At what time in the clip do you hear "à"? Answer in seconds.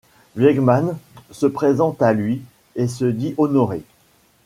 2.01-2.11